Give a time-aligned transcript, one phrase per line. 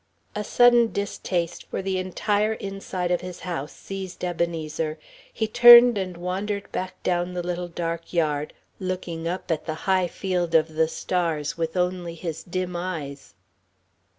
[0.35, 4.97] A sudden distaste for the entire inside of his house seized Ebenezer.
[5.31, 10.07] He turned and wandered back down the little dark yard, looking up at the high
[10.07, 13.35] field of the stars, with only his dim eyes.